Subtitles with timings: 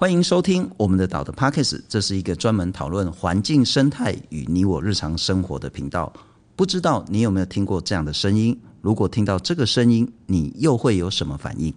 [0.00, 6.10] 欢迎收听我们的岛的 Podcast，这是一个专门讨论环境生态与你我日常生活的频道。
[6.56, 8.58] 不知道你有没有听过这样的声音？
[8.80, 11.74] 如果听到这个声音，你又会有什么反应？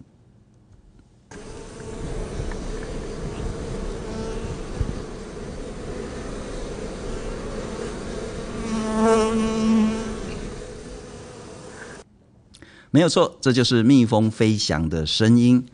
[12.90, 15.65] 没有错，这就是蜜蜂飞翔的声音。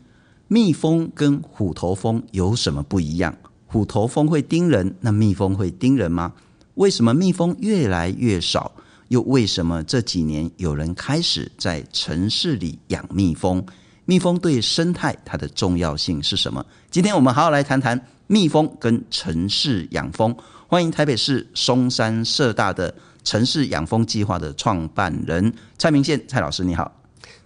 [0.52, 3.32] 蜜蜂跟虎头蜂有什么不一样？
[3.66, 6.32] 虎头蜂会叮人，那蜜蜂会叮人吗？
[6.74, 8.72] 为什么蜜蜂越来越少？
[9.06, 13.64] 又为什么这几年有人开始在城市里养蜜蜂？
[14.06, 16.66] 蜜蜂对生态它的重要性是什么？
[16.90, 20.36] 今天我们好好来谈谈蜜蜂跟城市养蜂。
[20.66, 22.92] 欢迎台北市松山社大的
[23.22, 26.90] 城市养蜂计划的创办人蔡明宪蔡老师，你好。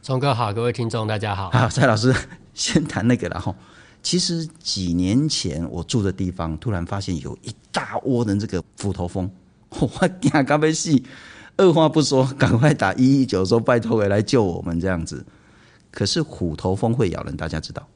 [0.00, 1.50] 聪哥好，各位听众大家好。
[1.50, 2.14] 好，蔡老师
[2.54, 3.54] 先谈那个了哈。
[4.02, 9.30] 其实几年前我住的地方，突然发现有一大窝的这个虎头蜂，
[9.78, 11.02] 我惊到要死，
[11.56, 15.24] 二话不说，赶快打一一九说拜托回来救我们这样子。
[15.90, 17.86] 可是虎头蜂会咬人，大家知道，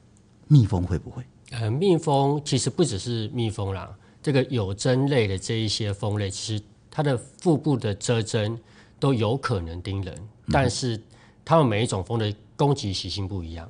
[0.47, 1.23] 蜜蜂会不会？
[1.51, 3.89] 呃，蜜蜂其实不只是蜜蜂啦，
[4.21, 8.59] 这个有针类的这一些蜂类，其实它的腹部的螫针
[8.99, 10.15] 都有可能叮人，
[10.51, 10.99] 但是。
[11.45, 13.67] 它们每一种蜂的攻击习性不一样，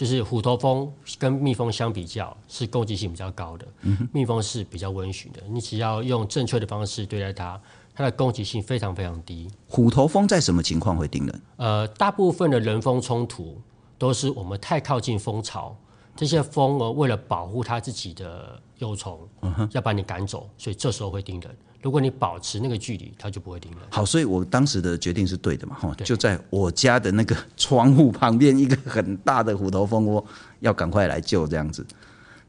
[0.00, 5.42] 就是虎头蜂跟蜜蜂相比较是攻击性比较高的，嗯、蜜蜂是比较温驯的。
[5.46, 7.60] 你只要用正确的方式对待它，
[7.92, 9.46] 它的攻击性非常非常低。
[9.68, 11.42] 虎头蜂在什么情况会叮人？
[11.58, 13.60] 呃，大部分的人蜂冲突
[13.98, 15.76] 都是我们太靠近蜂巢，
[16.16, 21.54] 这些蜂儿为了保护它自己的幼虫，嗯，要把你赶走，所以这时候会叮人。
[21.82, 23.78] 如果你保持那个距离，它就不会叮了。
[23.90, 30.24] 好，所以我当时的决定是对的嘛，哈，就在我家的那个窗户旁边一个很大的虎头蜂窝，
[30.60, 31.86] 要赶快来救这样子。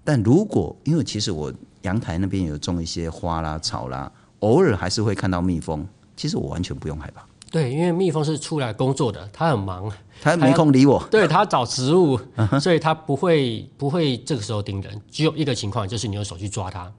[0.03, 7.25] 但如果因为其实我阳台那边有种一些花啦、草啦，偶尔还是会看到蜜蜂，其实我完全不用害怕。
[7.49, 9.91] 对，因为蜜蜂是出来工作的，它很忙，
[10.21, 11.05] 它没空理我。
[11.11, 12.19] 对，它找食物，
[12.61, 15.01] 所以它不会不会这个时候叮人。
[15.09, 16.89] 只有一个情况，就是你用手去抓它。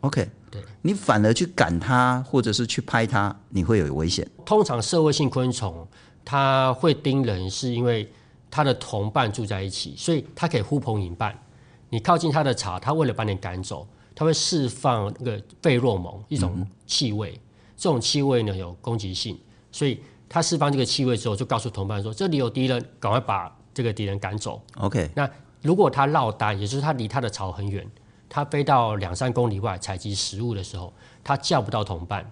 [0.00, 4.28] OK，对，你反而去赶它，或者是去拍它，你会有危险。
[4.44, 5.86] 通常社会性昆虫
[6.24, 8.10] 它会叮人，是因为
[8.50, 11.38] 它的同伴住在一起，所以它可以呼朋引伴。
[11.88, 17.40] 你靠近它的巢，它为了把你赶走，它会释放那个费洛蒙一种气味，嗯，
[17.76, 19.38] 这种气味呢有攻击性，
[19.70, 24.60] 所以它释放这个气味之后，就告诉同伴说这里有敌人，赶快把这个敌人赶走。
[24.78, 25.30] OK，那
[25.62, 27.86] 如果它落单，也就是它离它的巢很远。
[28.30, 30.90] 它飞到两三公里外采集食物的时候，
[31.24, 32.24] 它叫不到同伴，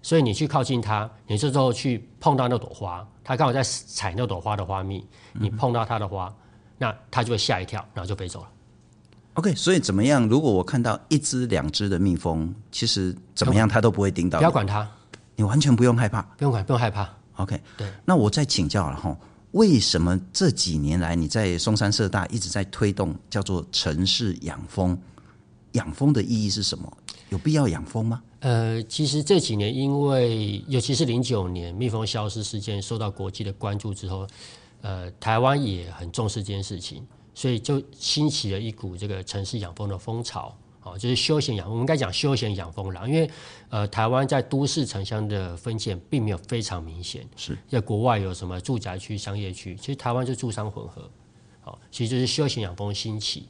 [0.00, 6.34] 所以你去靠近它，你这时候去碰到那朵花，它刚好在采那朵花的花蜜，你碰到它的花，
[6.78, 8.48] 那它就会吓一跳，然后就飞走了。
[9.34, 10.26] OK，所以怎么样？
[10.26, 14.38] 如果我看到一只、两只的蜜蜂，其实怎么样它都不会叮到。
[14.38, 14.88] 不要管它，
[15.34, 17.06] 你完全不用害怕，不用管，不用害怕。
[17.34, 17.86] OK，对。
[18.06, 19.14] 那我再请教了哈，
[19.50, 24.98] 为什么这几年来你在松山社大一直在推动叫做城市养蜂？
[25.76, 26.90] 养蜂的意义是什么？
[27.28, 28.22] 有必要养蜂吗？
[28.40, 34.26] 呃，其实这几年，因为尤其是零九年蜜蜂消失事件受到国际的关注之后，
[34.82, 40.56] 呃，台湾也很重视这件事情，所以就兴起了一股这个城市养蜂的风潮。
[40.82, 43.28] 哦，就是休闲养，我们应该讲休闲养蜂啦，因为
[43.70, 51.10] 呃，台湾在都市城乡的分界并没有非常明显，是在国外有什么住宅区、商业区，其实台湾就住商混合。
[51.60, 53.48] 好，其实就是休闲养蜂兴起。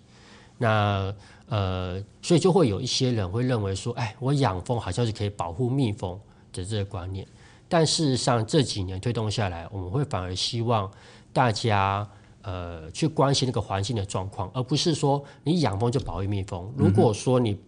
[0.57, 1.15] 那
[1.49, 6.19] 呃，所以就会有一些人会认为说，哎，我养蜂好像是可以保护蜜蜂
[6.53, 7.27] 的这个观念。
[7.69, 10.91] 但事实上这几年推动下来，我们会反而希望
[11.33, 12.09] 大家
[12.43, 16.73] 呃去关心那个环境的状况，而不是说你养蜂就保护蜜蜂。
[16.77, 17.59] 如果说你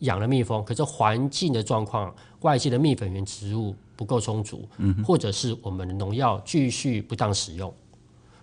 [0.00, 4.68] 养了蜜蜂，可是环境的状况，外界的蜜粉源植物不够充足，
[5.04, 7.72] 或者是我们的农药继续不当使用，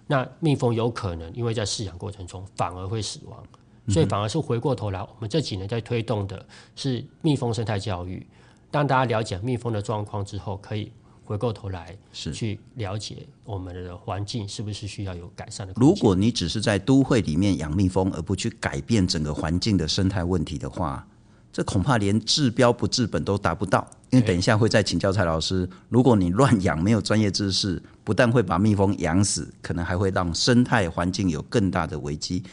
[0.07, 3.43] 那蜜蜂有可能因为在饲养过程中反而会死亡。
[3.89, 6.45] 所以反而是回过头来，我们这几年在推动的
[6.75, 8.25] 是蜜蜂生态教育。
[8.71, 10.91] 当大家了解蜜蜂的状况之后，可以
[11.25, 15.73] 回过头来是去了解我们的环境是不是需要有改善的。
[15.75, 21.05] 如果你只是在都会里面养蜜蜂，而不去改变整个环境的生态问题的话，
[21.51, 23.87] 这恐怕连治标不治本都达不到。
[24.09, 32.43] 因为等一下会再请教蔡老师，如果你乱养，没有专业知识，不但会把蜜蜂养死，可能还会让生态环境有更大的危机。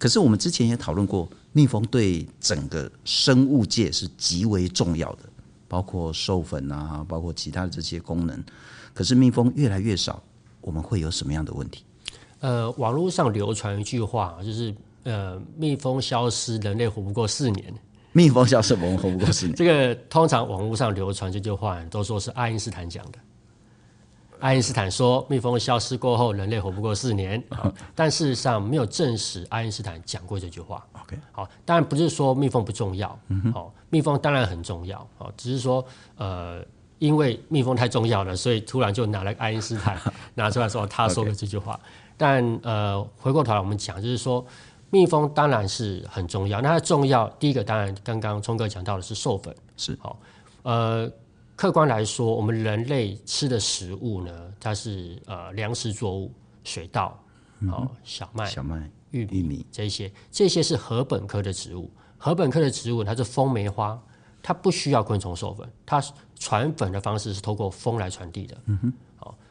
[0.00, 5.24] 可是我们之前也讨论过，蜜蜂对整个生物界是极为重要的，
[5.68, 8.42] 包括授粉啊，包括其他的这些功能。
[8.94, 10.22] 可是蜜蜂越来越少，
[10.62, 11.84] 我们会有什么样的问题？
[12.38, 17.74] 呃，网络上流传一句话，就是呃，蜜蜂消失，人类活不过四年。
[18.12, 19.54] 蜜蜂消失，我们活不过四年。
[19.54, 23.18] 这个通常网络上流传这句话，都说是爱因斯坦讲的。
[24.40, 27.42] 爱因斯坦说，蜜蜂消失过后，人类活不过四年。
[27.94, 30.84] 但事实上没有证实爱因斯坦讲过这句话。
[31.02, 33.08] OK，好，当然不是说蜜蜂不重要。
[33.52, 35.06] 好，蜜蜂当然很重要。
[35.18, 35.84] 好，只是说，
[36.16, 36.64] 呃，
[36.98, 39.98] 因为蜜蜂太重要了，所以突然就拿了爱因斯坦
[40.34, 41.78] 拿出来说，他说的这句话。
[42.16, 44.44] 但呃，回过头来我们讲，就是说，
[44.90, 46.60] 蜜蜂当然是很重要。
[46.60, 50.18] 那它重要，第一个当然刚刚聪哥讲到的是授粉，是好。
[50.62, 51.10] 呃，
[51.60, 56.32] 客观来说，我们人类吃的食物呢，它是呃粮食作物，
[56.64, 57.22] 水稻，
[57.70, 61.90] 哦、小麦、小麦、玉米、玉米这些，这些是禾本科的植物。
[62.16, 64.02] 禾本科的植物，它是风媒花，
[64.42, 66.02] 它不需要昆虫授粉，它
[66.38, 68.56] 传粉的方式是透过风来传递的。
[68.64, 68.92] 嗯哼。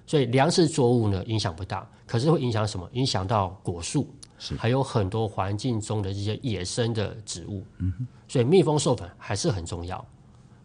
[0.07, 2.89] 所以粮食作物呢，影响不大，可是会影响什么？
[2.93, 7.63] 影响到果树，是还有很多环境中的这些野生的植物。
[7.77, 10.03] 嗯哼，所以蜜蜂授粉还是很重要。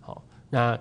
[0.01, 0.81] 好，那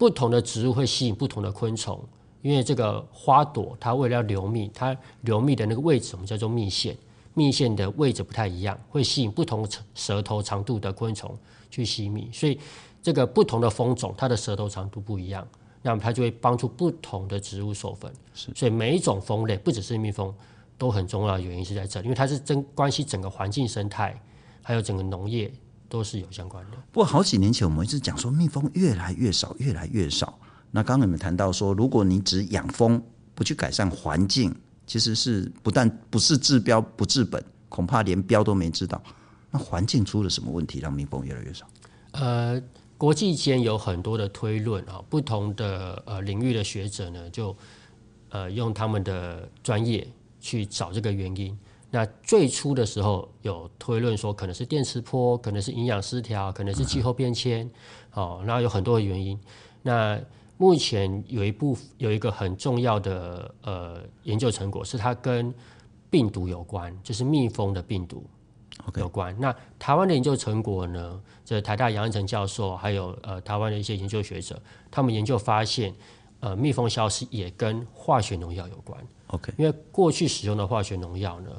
[0.00, 2.02] 不同的植物会吸引不同的昆虫，
[2.40, 6.96] 因为这个花朵它为了要流蜜，它留蜜的那个位置我们叫做蜜腺，
[7.34, 11.36] 蜜腺的位置不太一样，会吸引不同舌头长度的昆虫
[11.70, 12.58] 去吸蜜，所以
[13.02, 15.46] 这个不同的蜂种它的舌头长度不一样。
[15.82, 20.34] 那么它就会帮助不同的植物授粉，是，所以每一种蜂类，不只是蜜蜂，
[20.78, 24.18] 都很重要的原因是在这里，因为它是真关系整个环境生态，
[24.62, 25.52] 还有整个农业
[25.90, 26.76] 都是有相关的。
[26.90, 30.38] 不过好几年前我们一直讲说蜜蜂越来越少，越来越少。
[30.70, 33.02] 那刚刚你们谈到说，如果你只养蜂，
[33.34, 34.54] 不去改善环境，
[34.86, 39.02] 其实是不但不是治标不治本，恐怕连标都没治到。
[39.50, 41.66] 那环境出了什么问题，让蜜蜂越来越少？
[42.12, 42.62] 呃。
[43.00, 47.56] 国际间有很多的推论啊，不同的呃领域的学者呢，就
[48.28, 50.06] 呃用他们的专业
[50.38, 51.58] 去找这个原因。
[51.90, 57.68] 那最初的时候有推论说，可能是电磁波，可能是营养失调，可能是气候变迁，
[58.14, 59.38] 哦，然后有很多的原因。
[59.82, 60.18] 那
[60.56, 65.52] 目前有一部有一个很重要的呃研究成果，是它跟
[66.08, 68.24] 病毒有关，就是蜜蜂的病毒。
[68.96, 69.36] 有关。
[69.38, 71.20] 那台湾的研究成果呢？
[71.44, 74.60] 这台大杨安成教授，还有呃台湾的一些研究学者，
[74.90, 75.94] 他们研究发现，
[76.40, 78.98] 呃，蜜蜂消失也跟化学农药有关。
[79.26, 81.50] OK，因为过去使用的化学农药呢，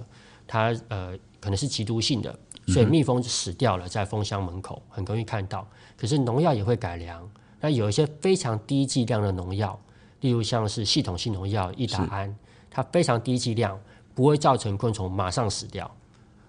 [0.51, 2.37] 它呃可能是极毒性的，
[2.67, 5.65] 所以蜜蜂死掉了，在蜂箱门口很容易看到。
[5.95, 7.25] 可是农药也会改良，
[7.61, 9.79] 那有一些非常低剂量的农药，
[10.19, 12.35] 例如像是系统性农药异达胺，
[12.69, 13.79] 它非常低剂量，
[14.13, 15.89] 不会造成昆虫马上死掉。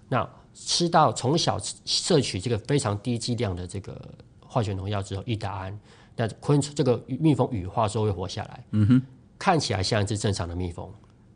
[0.09, 3.99] 那吃到从小摄取这个非常低剂量的这个
[4.45, 5.79] 化学农药之后，异达胺，
[6.17, 8.65] 那昆虫这个蜜蜂羽化之后会活下来。
[8.71, 9.01] 嗯哼，
[9.39, 10.91] 看起来像一只正常的蜜蜂，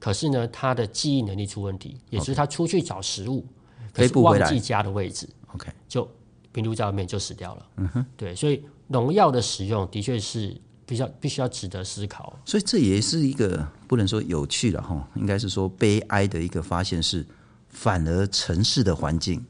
[0.07, 3.45] 可是呢，他的记忆能力出问题，也就是他出去找食物.
[3.91, 6.09] 可是忘记家的位置，OK，就
[6.49, 7.65] 病毒在外面就死掉了。
[7.75, 10.55] 嗯哼，对，所以农药的使用的确是
[10.85, 12.39] 比较必须要值得思考。
[12.45, 17.25] 所以这也是一个不能说有趣的哈，应该是说悲哀的一个发现是。
[17.69, 19.45] 反而城市的环境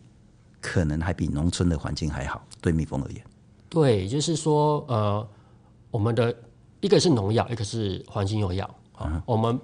[0.60, 3.24] 可能还比农村的环境还好，对蜜蜂而言。
[3.70, 5.26] 对，就是说，呃，
[5.92, 6.36] 我们的
[6.82, 8.76] 一个是农药，一个是环境用药。
[9.00, 9.58] 嗯，我们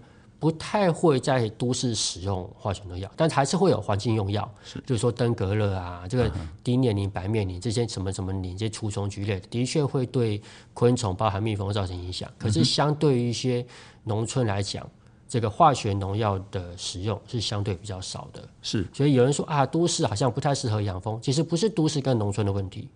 [0.44, 4.54] 不太会在都市使用化学农药，但还是会有环境用药，
[4.86, 6.30] 就是说登革热啊，这个
[6.62, 10.42] 低年龄白面临这些什么什么你这些除虫菊类，的确会对
[10.74, 12.30] 昆虫，包含蜜蜂造成影响。
[12.38, 13.66] 可是相对于一些
[14.04, 14.86] 农村来讲，
[15.30, 22.90] 这个化学农药的使用是相对比较少的，是，所以有人说啊，都市好像不太适合养蜂，其实不是都市跟农村的问题，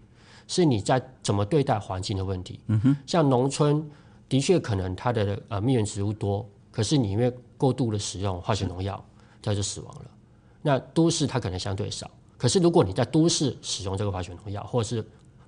[0.49, 2.59] 是你在怎么对待环境的问题。
[2.67, 3.89] 嗯哼，像农村
[4.27, 6.45] 的确可能它的呃蜜源植物多，
[6.77, 9.03] 可是你因为过度的使用化学农药，
[9.41, 10.05] 它就死亡了。
[10.61, 12.07] 那都市它可能相对少，
[12.37, 15.03] 可是如果你在都市使用这个化学农药，或者是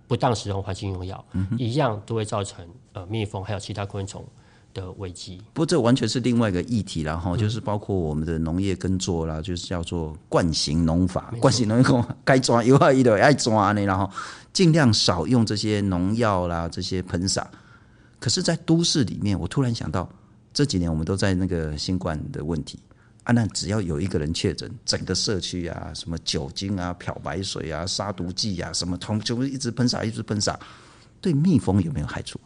[0.07, 4.25] 不当使用环境用药，嗯，一样都会造成呃蜜蜂还有其他昆虫
[4.73, 14.09] 的危机，不过这完全是另外一个议题了哈，就是包括我们的农业耕作啦，就是叫做惯行农法，惯行农法该抓一定爱抓呢，然后
[14.51, 17.47] 尽量少用这些农药啦，这些喷洒。
[18.19, 20.09] 可是，在都市里面，我突然想到，
[20.59, 22.77] 这几年我们都在那个新冠的问题
[23.23, 30.59] 啊，那只要有一个人确诊，整个社区啊，什么酒精啊、漂白水啊、杀毒剂啊，什么通就会一直喷洒，一直喷洒，
[31.21, 32.37] 对蜜蜂有没有害处？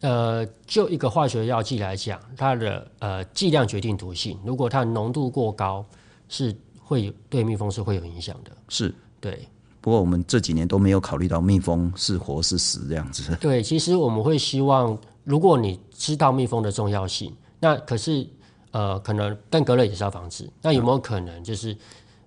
[0.00, 4.36] 呃，就一个化学药剂来讲，它的呃剂量决定毒性。
[4.44, 5.86] 如果它浓度过高，
[6.28, 8.50] 是会对蜜蜂是会有影响的。
[8.68, 9.46] 是，对。
[9.80, 13.32] 不过我们这几年都没有考虑到蜜蜂是活是死这样子。
[13.40, 18.24] 对，其实我们会希望，如果你知道蜜蜂的重要性，那可是
[18.70, 20.48] 呃，可能但隔热也是要防治。
[20.62, 21.76] 那有没有可能就是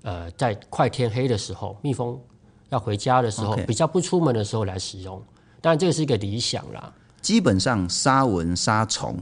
[0.01, 2.19] 呃，在快天黑的时候，蜜蜂
[2.67, 5.23] 要回家的时候.比较不出门的时候来使用。
[5.61, 6.93] 当然，这个是一个理想啦。
[7.21, 9.17] 基本上，杀蚊杀虫，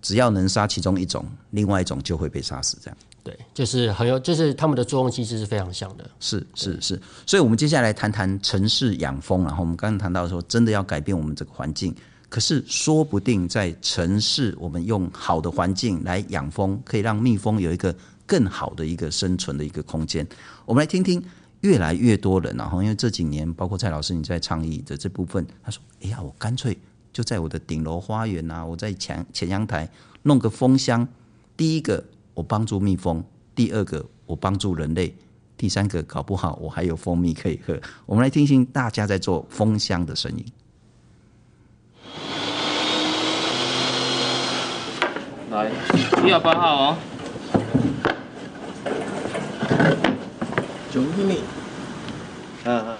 [0.00, 2.78] 只要能杀其中一种，另外一种就会被杀死。
[2.82, 2.96] 这样。
[3.22, 6.08] 对，就是很有，就是它们的作用机制是非常像的。
[6.20, 9.42] 是是是，所以，我们接下来谈谈城市养蜂。
[9.42, 11.94] 然后，我们刚刚谈到说，真的要改变我们这个环境。
[12.28, 17.94] 可是，说不定在城市，我们用好的环境来养蜂，可以让蜜蜂有一个
[18.26, 20.26] 更好的一个生存的一个空间。
[20.64, 21.22] 我们来听听
[21.60, 26.76] 越来越多人，然后因为这几年，包括蔡老师你在倡议的这部分，他说：“哎呀，我干脆
[27.12, 29.88] 就在我的顶楼花园啊，我在前前阳台
[30.22, 31.06] 弄个蜂箱。
[31.56, 32.04] 第一个，
[32.34, 33.22] 我帮助蜜蜂；
[33.54, 35.12] 第二个，我帮助人类；
[35.56, 40.44] 第三个，搞不好我还有蜂蜜可以喝。”我们来听听大家在做蜂箱的声音。
[45.56, 45.70] 来，
[46.22, 46.98] 一号八号哦。
[50.92, 51.40] 九米。
[52.64, 52.96] 嗯嗯。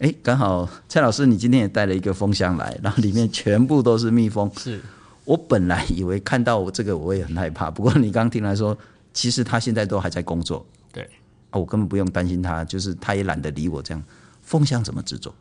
[0.00, 4.50] 哎，刚好蔡老师，你今天也带了一个蜂箱来，然后里面全部都是蜜蜂。
[4.58, 4.78] 是。
[5.24, 8.76] 我本来以为看到我这个我也很害怕，不过你刚刚听来说，
[9.14, 10.66] 其实他现在都还在工作。
[10.92, 11.02] 对。
[11.48, 14.02] 啊，我根本不用担心他，就是他也懒得理我这样。
[14.44, 15.34] 蜂箱怎么制作？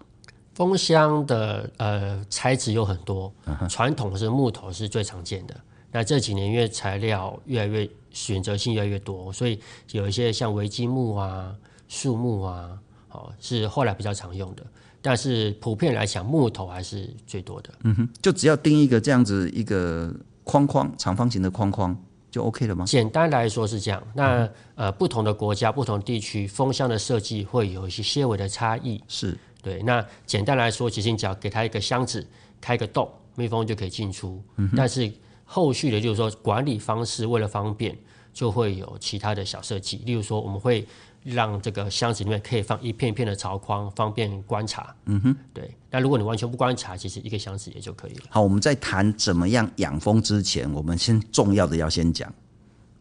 [0.56, 3.34] 蜂箱的呃材质有很多，
[3.70, 5.56] 传统是木头是最常见的。
[5.92, 9.60] 那这几年因为材料越来越选择性越来越多，所以
[9.92, 11.56] 有一些像微积木啊、
[11.88, 12.78] 树木啊，
[13.10, 14.64] 哦是后来比较常用的。
[15.02, 17.70] 但是普遍来讲，木头还是最多的。
[17.84, 21.96] 嗯哼，就只要钉一个这样子一个框框，长方形的框框。
[22.34, 22.84] 就 OK 了吗？
[22.86, 24.04] 简单来说是这样。
[24.16, 29.00] 那呃，不同的国家、不同地区，风箱的设计会有一些些微的差异。
[29.08, 29.84] 是对。
[29.84, 32.28] 那简单来说，其实你只要给它一个箱子，
[32.60, 34.42] 开个洞，蜜蜂就可以进出。
[34.56, 34.68] 嗯。
[34.76, 35.14] 但是
[35.46, 37.96] 后续的，就是说管理方式为了方便，
[38.34, 39.98] 就会有其他的小设计。
[39.98, 40.84] 例如说，我们会
[41.24, 44.96] 让这个箱子里面可以放一片一片的槽框，方便观察。
[45.06, 45.36] 嗯哼。
[45.54, 45.76] 对。
[45.90, 48.24] 那如果你完全不观察，其实一个箱子也就可以了。
[48.30, 52.34] 好，我们在谈怎么样养蜂之前，我们先重要的要先讲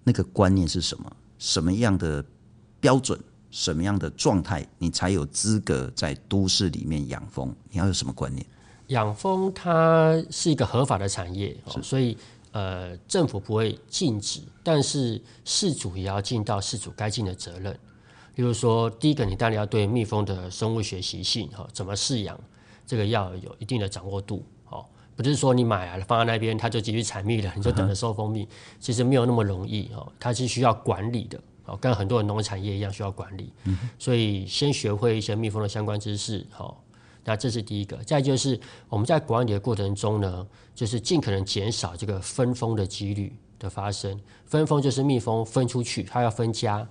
[0.05, 1.17] 那个观念是什么？
[1.39, 2.25] 什么样的
[2.81, 3.19] 标准？
[3.51, 7.55] 什么样的状态，你才有资格在都市里面养蜂？
[7.71, 8.47] 你要有什么观念？
[8.87, 12.17] 养蜂它是一个合法的产业，所以
[12.53, 17.79] 呃，政府不会禁止，但是事主也要尽到事主该尽的责任。
[18.35, 22.39] 比如说，第一个，你当然要对蜜蜂的生物学习性哈，怎么饲养。
[22.85, 24.85] 这个要有一定的掌握度，哦，
[25.15, 28.47] 不是说你买来了放在那边，它就继续采蜜了，你就等着收蜂蜜，
[28.81, 33.53] 其实没有那么容易哦，它是需要管理的，哦，跟很多的农产业一样需要管理，
[33.99, 36.77] 所以先学会一些蜜蜂的相关知识，哦，
[37.25, 37.97] 那这是第一个。
[37.99, 38.59] 再就是
[38.89, 44.21] 我们在管理的过程中呢，就是尽可能减少这个分蜂的几率的发生。
[44.45, 46.87] 分蜂就是蜜蜂分出去，它要分家。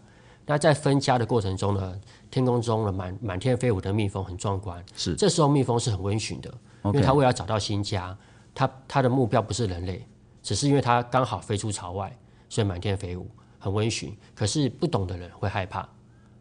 [0.51, 1.97] 那在分家的过程中呢，
[2.29, 6.53] 天空中的满满天飞舞的蜜蜂很壮观，是这时候蜜蜂是很温驯的.
[6.83, 8.13] 因为它为了找到新家，
[8.53, 10.05] 它它的目标不是人类，
[10.43, 12.13] 只是因为它刚好飞出巢外，
[12.49, 14.13] 所以满天飞舞很温驯。
[14.35, 15.87] 可是不懂的人会害怕，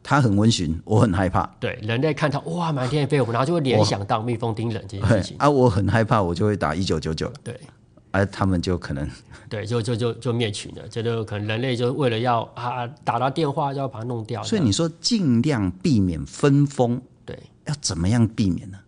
[0.03, 1.49] 它很温驯，我很害怕。
[1.61, 5.37] 对，人类看到哇满天飞舞，然后就会联想到蜜蜂叮人这件事情。
[5.39, 7.33] 啊，我很害怕，我就会打一九九九。
[7.45, 7.55] 对。
[8.13, 9.09] 而、啊、他们就可能，
[9.49, 10.89] 对，就就就就灭群了。
[10.89, 14.43] 这就可能人类就为了要啊打到电话就要把它弄掉。
[14.43, 18.79] 所以你说尽量避免分封，对，要怎么样避免呢？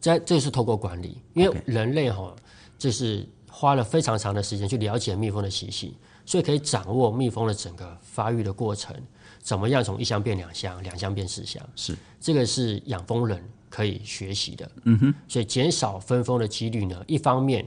[0.00, 2.34] 这这是透过管理，因为人类哈，
[2.78, 5.92] 就是花了非常长的时间去了解蜜蜂的习性，
[6.24, 8.96] 所以可以掌握蜜蜂的整个发育的过程，
[9.40, 14.70] 怎么样从一箱变两箱，两箱变四箱，是这个是养蜂人可以学习的。
[14.84, 17.66] 嗯哼，所以减少分蜂的几率呢，一方面。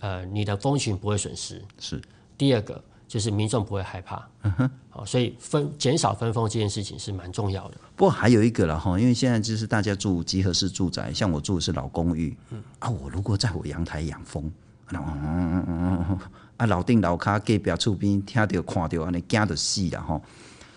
[0.00, 2.00] 呃，你的蜂群不会损失，是
[2.36, 7.76] 第二个，就是民众不会害怕，嗯哼，好，所以分减少分蜂这件事情是蛮重要的。
[7.96, 14.50] 不过还有一个了哈，因为现在就是大家住集合式住宅，像我住的是老公寓，嗯啊，我如果在我阳台养蜂，
[14.92, 16.18] 嗯嗯嗯嗯
[16.56, 20.20] 啊，老顶老卡隔壁厝边听到看到，安尼惊的死了哈。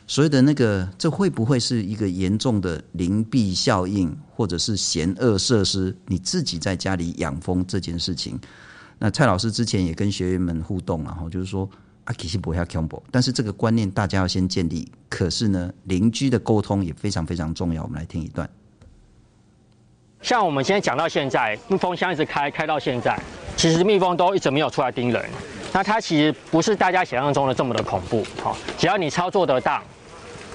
[0.05, 5.95] 所谓的那个，这会不会是一个严重的邻避效应，或者是嫌恶设施？
[6.07, 8.37] 你自己在家里养蜂这件事情？
[9.03, 11.69] 那蔡老师之前也跟学员们互动，然后就是说
[12.05, 14.89] 啊，其实不要恐怖，但是这个观念大家要先建立。
[15.09, 17.83] 可是呢，邻居的沟通也非常非常重要。
[17.83, 18.49] 我们来听一段。
[20.21, 23.21] 像我们现在讲到现在，蜜蜂箱一直开开到现在，
[23.57, 25.29] 其实蜜蜂都一直没有出来叮人。
[25.73, 28.25] 那它其实不是大家想象中的这么的恐怖。
[28.41, 29.83] 好，只要你操作得当，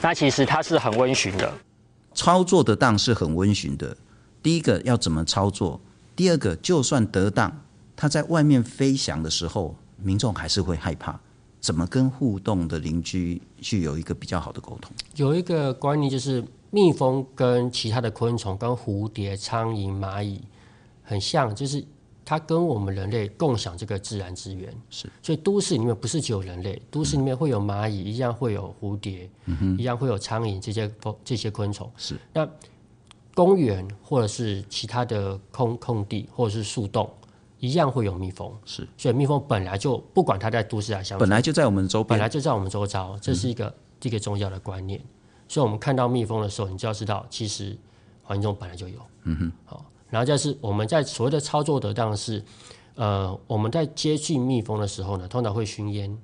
[0.01, 1.53] 那其实它是很温驯的。
[2.15, 3.95] 操作得当是很温驯的。
[4.43, 5.79] 第一个要怎么操作？
[6.17, 7.53] 第二个就算得当。
[8.01, 11.19] 它在外面飞翔的时候，民众还是会害怕。
[11.61, 14.93] 怎么跟互动的邻居去有一个比较好的沟通？
[15.17, 20.41] 有一个观念就是，蜜蜂跟其他的昆虫，跟蝴蝶、苍蝇、蚂蚁
[21.03, 21.85] 很像，就是
[22.25, 24.73] 它跟我们人类共享这个自然资源。
[24.89, 30.89] 是，所以都市里面不是只有人类，都市里面会有蚂蚁，一样会有蝴蝶，嗯、一样会有苍蝇这些
[31.25, 31.91] 这些昆虫。
[31.97, 32.49] 是，那
[33.35, 37.13] 公园或者是其他的空空地或者是树洞。
[37.61, 45.01] 一样会有蜜蜂，是，所以蜜蜂本来就不管它在都市还是乡，本来就在我们周边，本来就在我们周遭，这是一个、嗯、一个重要的观念。
[45.49, 47.77] 所以，我们看到蜜蜂的时候，你就要知道，其实
[48.23, 49.01] 环境中本来就有。
[49.25, 52.45] 嗯哼，好，然后再是我们在所谓的操作得当是，
[52.95, 56.17] 呃，我们在接近蜜蜂的时候呢，通常会熏烟，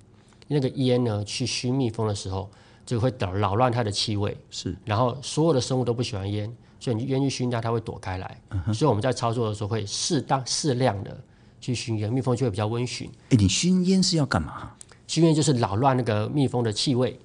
[0.47, 2.49] 那个烟呢去熏蜜蜂的时候，
[2.85, 4.37] 就会扰扰乱它的气味。
[4.51, 6.55] 是，然后所有的生物都不喜欢烟。
[6.85, 8.39] 所以你愿意熏它，它会躲开来。
[8.51, 8.75] Uh-huh.
[8.75, 11.19] 所以我们在操作的时候会适当适量的
[11.59, 13.11] 去熏烟，蜜蜂就会比较温驯。
[13.31, 14.71] 哎，你熏烟是要干嘛？
[15.07, 17.19] 熏烟就是扰乱那个蜜蜂的气味，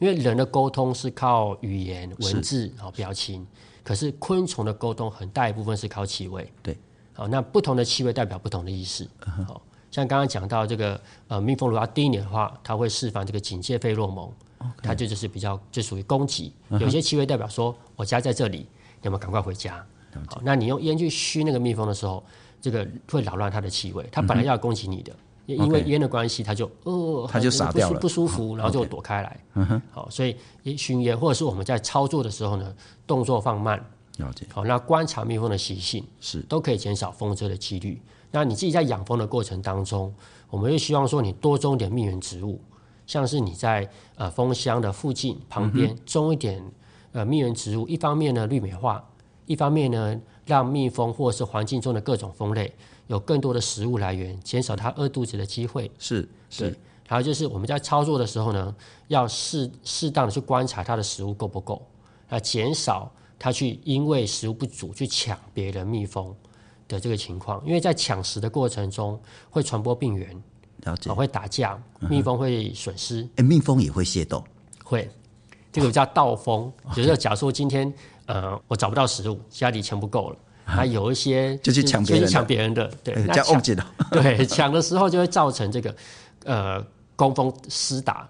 [0.00, 3.46] 因为人的沟通是靠语言、文字、好表情，
[3.82, 6.52] 可是昆虫的沟通很大一部分是靠气味。
[6.62, 6.76] 对，
[7.14, 9.08] 好，那不同的气味代表不同的意思。
[9.18, 14.30] 好、uh-huh.，像刚刚讲到这个呃，蜜蜂如果要叮你的话，它会释放这个警戒费洛蒙.
[14.82, 16.52] 它就就是比较就属于攻击。
[16.70, 16.80] Uh-huh.
[16.80, 18.66] 有些气味代表说我家在这里。
[19.02, 19.84] 要么赶快回家。
[20.28, 22.24] 好，那你用烟去熏那个蜜蜂的时候，
[22.58, 24.08] 这个会扰乱它的气味。
[24.10, 25.12] 它本来要攻击你的，
[25.46, 29.40] 嗯、因为烟的关系，它就呃，它就傻掉了，不舒服，然后就躲开来。
[29.52, 29.82] 嗯哼。
[29.90, 30.34] 好，所以
[30.74, 32.74] 熏烟或者是我们在操作的时候呢，
[33.06, 33.78] 动作放慢。
[34.16, 34.46] 了解。
[34.50, 38.00] 好，那观察蜜蜂的习性是都可以减少蜂蛰的几率。
[38.30, 40.14] 那你自己在养蜂的过程当中，
[40.48, 42.58] 我们会希望说你多种点蜜源植物，
[43.06, 46.64] 像是你在呃蜂箱的附近旁边种一点。
[47.16, 49.02] 呃，蜜源植物一方面呢，绿美化，
[49.46, 52.70] 一方面呢，让蜜蜂或是环境中的各种蜂类
[53.06, 55.90] 有更多的食物来源，减少它饿肚子的机会。
[55.98, 56.78] 是是。
[57.08, 58.74] 还有就是我们在操作的时候呢，
[59.08, 61.80] 要适适当的去观察它的食物够不够，
[62.28, 66.34] 啊，减少它去因为食物不足去抢别人蜜蜂
[66.86, 70.28] 的这个情况，因为在抢食的过程中会传播病源，
[70.82, 73.22] 了解，会打架，蜜蜂会损失。
[73.22, 74.44] 哎、嗯，蜜蜂也会械斗，
[74.84, 75.08] 会。
[75.76, 77.92] 这个叫盗蜂，就是假如说今天
[78.24, 83.62] 呃我找不到食物，家里钱不够了，还有一些就去抢别人，抢别人的，对，那抢
[84.10, 85.94] 对抢的时候就会造成这个
[86.44, 86.82] 呃
[87.14, 88.26] 工蜂厮打，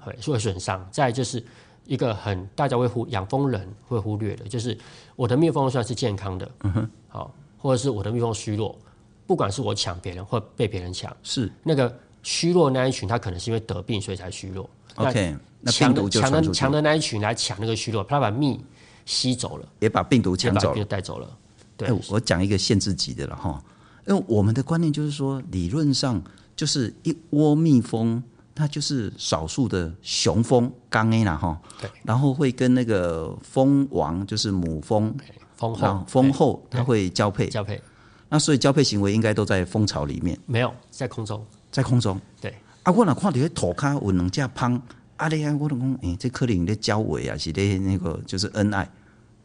[0.00, 0.84] 会会损伤。
[0.90, 1.40] 再就是
[1.86, 4.76] 一个很大家会忽养蜂人会忽略的，就是
[5.14, 8.76] 我的蜜蜂算是健康的，嗯哼，好，或者是我的蜜蜂虚弱，
[9.24, 14.68] 不管是我抢别人或被别人抢，是那个虚弱那一群，它可能是因为得病所以才虚弱。
[15.06, 15.36] OK。
[15.60, 18.64] 那病毒就强的强的那一群来抢那个虚弱，他把蜜
[19.04, 21.28] 吸走了，也把病毒抢走了，带走了。
[21.76, 23.60] 对，欸、我讲一个限制级的了哈，
[24.06, 26.22] 因为我们的观念就是说，理论上
[26.54, 28.22] 就是一窝蜜蜂，
[28.54, 35.12] 它就是少数的雄蜂刚 A 啦哈，对，然后会跟那个蜂王，就是母蜂，
[35.56, 37.80] 蜂后，蜂后它会交配，交配。
[38.28, 42.20] 那所以交配行为应该都在蜂巢里面，没有在空中，在空中。
[42.40, 42.54] 对，
[42.88, 44.80] 啊，我哪看到土卡有两只蜂。
[45.18, 48.88] 阿丽安，我同讲，诶，这可能在交尾啊，是在那个就是恩爱，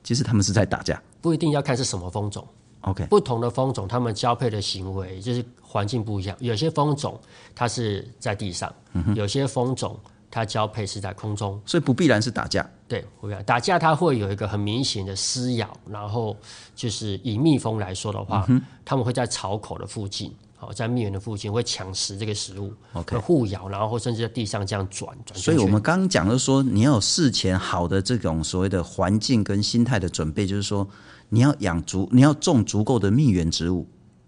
[0.01, 1.01] 其实他们是在打架。
[1.19, 2.47] 不一定要看是什么蜂种
[2.82, 6.38] ，OK，不同的蜂种，它们交配的行为就是环境不一样。
[6.39, 7.19] 有些蜂种
[7.53, 9.99] 它是在地上，嗯、有些蜂种
[10.32, 12.65] 它交配是在空中，所以不必然是打架。
[12.88, 16.38] 对，不必然打架，它会有一个很明显的撕咬，然后
[16.75, 18.45] 就是以蜜蜂来说的话，
[18.86, 20.34] 他、嗯、们会在巢口的附近。
[20.71, 25.38] 在蜜源的附近会抢食这个食物，OK，互咬，然后甚至在地上这样转转。
[25.39, 30.88] 所以我们刚刚讲的说，你要有事前好的这种所谓的环境跟心态的准备，就是说
[31.30, 33.88] 你要养足，你要种足够的蜜源植物，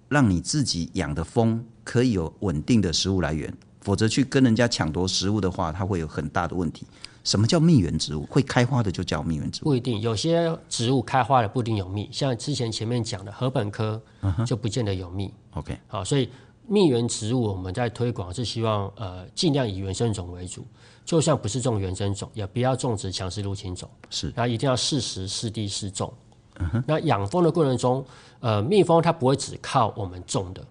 [0.09, 6.87] 让你自己养的蜂可以有稳定的食物来源，否则去跟人家抢夺食物的话，它会有很大的问题。
[7.25, 8.25] 什么叫蜜源植物？
[8.27, 9.65] 会开花的就叫蜜源植物？
[9.65, 13.99] 不一定，有些植物开花了不一定有蜜，像之前前面讲的禾本科
[14.45, 15.27] 就不见得有蜜。
[15.27, 15.59] Uh-huh.
[15.59, 16.29] OK，好，所以
[16.67, 20.63] 蜜源植物我们在推广是希望呃尽量以原生种为主，
[21.03, 23.89] 就算不是种原生种，也不要种植强势入侵种。
[24.11, 26.13] 是，那一定要适时适地适种。
[26.59, 26.83] Uh-huh.
[26.87, 28.05] 那养蜂的过程中，
[28.39, 30.63] 呃，蜜蜂它不会只靠我们种的，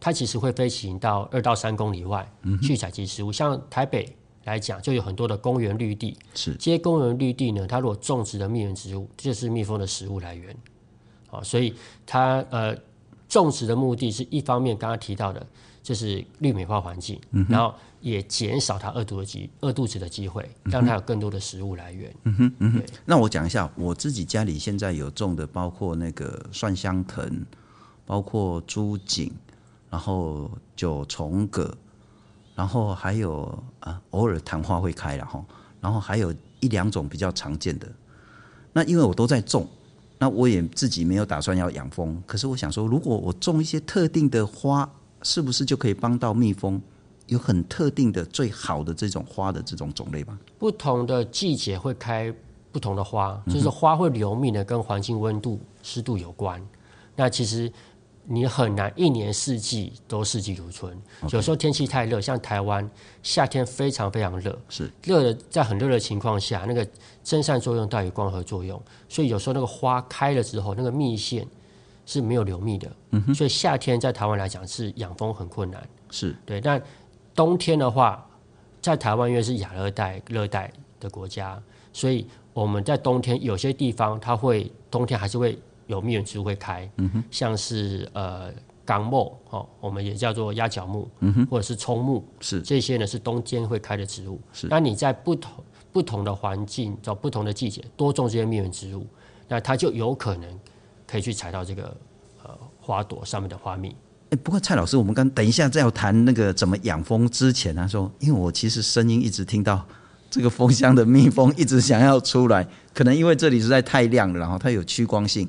[0.00, 2.28] 它其实会飞行到二到三公里外
[2.60, 3.36] 去采集食物，uh-huh.
[3.36, 4.16] 像台北。
[4.44, 10.56] 来讲，就有很多的公园绿地，是这些公园绿地呢，它如果种植的蜜源植物，这就是蜜蜂的食物来源。
[11.28, 11.74] 好，所以
[12.06, 12.76] 它呃
[13.28, 15.46] 种植的目的是一方面，刚刚提到的，
[15.82, 22.12] 就是绿美化环境，嗯，然后也减少它饿肚的机饿肚子的机会，让它有更多的食物来源。
[22.24, 22.82] 嗯哼，嗯哼。
[23.04, 27.44] 那我讲一下，我自己家里现在有种的，包括那个蒜香藤，
[28.06, 29.30] 包括猪颈，
[29.90, 31.76] 然后九重葛，
[32.60, 35.42] 然后还有啊，偶尔昙花会开，然后
[35.80, 37.88] 然后还有一两种比较常见的。
[38.74, 39.66] 那因为我都在种，
[40.18, 42.22] 那我也自己没有打算要养蜂。
[42.26, 44.86] 可是我想说，如果我种一些特定的花，
[45.22, 46.78] 是不是就可以帮到蜜蜂？
[47.28, 50.38] 有很特定的、最好的这种花的这种种类吗？
[50.58, 52.30] 不同的季节会开
[52.70, 56.62] 不同的花，就是花会留蜜呢，跟环境温度、湿度有关。
[57.16, 57.72] 那其实
[58.32, 60.96] 你很难一年四季都四季如春。
[61.32, 62.88] 有时候天气太热，像台湾
[63.24, 66.86] 夏天非常非常热，是热的，在很热的情况下，那个
[67.24, 71.44] 蒸散作用大于光合作用，所以有时候那个花开了之后，那个蜜腺
[72.06, 72.88] 是没有流蜜的。
[73.10, 75.84] 嗯哼，所以夏天在台湾来讲是养蜂很困难。
[76.12, 76.80] 是对，但
[77.34, 78.24] 冬天的话，
[78.80, 81.60] 在台湾因为是亚热带、热带的国家，
[81.92, 85.58] 所以我们在冬天有些地方它会冬天还是会。
[85.90, 86.88] 有蜜源植物会开，
[87.30, 88.52] 像是呃
[88.84, 91.10] 钢木哦，我们也叫做鸭脚木，
[91.50, 94.40] 或者是葱木，是这些呢是冬天会开的植物。
[94.52, 95.52] 是，那你在不同
[95.92, 99.04] 不同的环境，找不同的季节，多种这些蜜源植物，
[99.48, 100.48] 那它就有可能
[101.08, 101.96] 可以去采到这个
[102.44, 103.94] 呃花朵上面的花蜜。
[104.30, 109.84] 哎，不过蔡老师，我们刚等一下在要谈那个怎么养蜂之前，他说，因为我其实声音一直听到
[110.30, 115.48] 这个蜂箱的蜜蜂一直想要出来，可能因为这里实在太亮了，然后它有趋光性。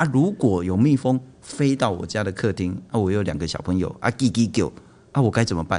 [0.00, 4.72] 啊，如果有蜜蜂飞到我家的客厅，啊，我有两个小朋友，啊，叽叽叫，
[5.12, 5.78] 啊，我该怎么办？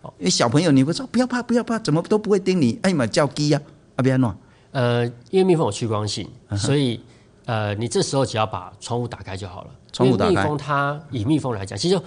[0.00, 3.62] 哦，因为小朋友你会说不要怕，不要怕，怎么都不会叮你，哎嘛叫鸡呀，
[3.94, 4.34] 啊，不要弄。
[4.72, 7.00] 呃，因为蜜蜂有趋光性，所以
[7.44, 9.70] 呃，你这时候只要把窗户打开就好了。
[9.92, 10.32] 窗户打开。
[10.32, 12.00] 蜜蜂它以蜜蜂来讲，其实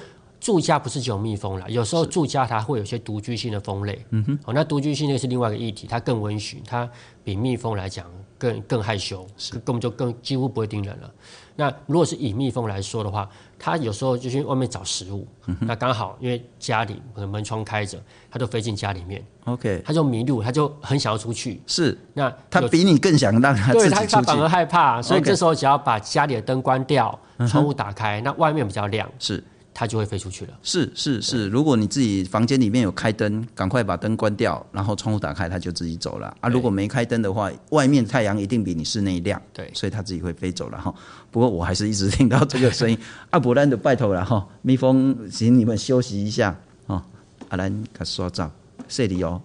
[0.46, 4.06] 住家不是只有蜜蜂啦，有时候住家它会有些独居性的蜂类。
[4.12, 4.40] 嗯哼。
[4.46, 6.88] 哦，那独居性那个是另外一个议题，它更温驯，它
[7.24, 8.06] 比蜜蜂来讲
[8.38, 11.12] 更更害羞，是根本就更几乎不会叮人了。
[11.56, 13.28] 那如果是以蜜蜂来说的话，
[13.58, 19.26] 它有时候就去外面找食物，嗯、那刚好因为家里门窗开着，它就飞进家里面。
[19.46, 21.60] OK，它就迷路，它就很想要出去。
[21.66, 23.74] 是，那它比你更想让它。
[23.74, 29.10] 对，它反而害怕，所以这时候只要把家里的灯关掉窗户打开，那外面比较亮。
[29.18, 29.44] 是。
[29.78, 30.54] 它就会飞出去了。
[30.64, 36.48] 是是是，如果你自己房间里面有开灯，赶快把灯关掉，然后窗户打开，它就自己走了啊。
[36.48, 40.96] 如果没开灯的话，外面太阳一定比你室内亮，对，所以它自己会飞走了哈。
[41.30, 42.98] 不过我还是一直听到这个声音，
[43.32, 46.58] 阿伯兰的拜托了哈，蜜蜂，请你们休息一下
[46.88, 47.06] 啊。
[47.50, 48.50] 阿兰卡刷帐，
[48.88, 49.42] 谢你哦，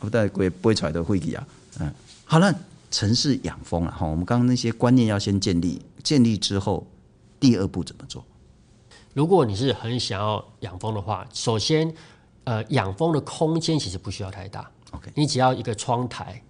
[0.00, 1.46] 不带鬼不会出来的会议啊。
[1.80, 1.92] 嗯，
[2.24, 2.54] 好了，
[2.90, 6.86] 城市养蜂了哈，我们刚刚那些观念要先建立，建立之后，
[7.38, 8.24] 第二步怎么做？
[9.14, 11.90] 如果你是很想要养蜂的话，首先，
[12.42, 14.68] 呃，养蜂的空间其实不需要太大。
[14.90, 16.42] OK，你只要一个窗台，